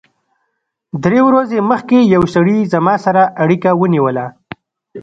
درې 1.03 1.19
ورځې 1.27 1.59
مخکې 1.71 1.97
یو 2.13 2.23
سړي 2.35 2.57
زما 2.73 2.95
سره 3.05 3.21
اړیکه 3.43 3.69
ونیوله 3.75 4.25